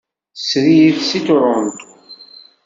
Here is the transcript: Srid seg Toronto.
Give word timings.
Srid 0.47 0.97
seg 1.09 1.23
Toronto. 1.25 1.87